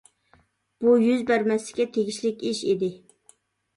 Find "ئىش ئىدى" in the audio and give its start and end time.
2.49-2.95